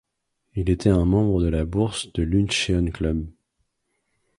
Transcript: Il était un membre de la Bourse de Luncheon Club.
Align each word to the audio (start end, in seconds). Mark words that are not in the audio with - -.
Il 0.55 0.71
était 0.71 0.89
un 0.89 1.05
membre 1.05 1.43
de 1.43 1.47
la 1.47 1.63
Bourse 1.63 2.11
de 2.13 2.23
Luncheon 2.23 2.87
Club. 2.91 3.27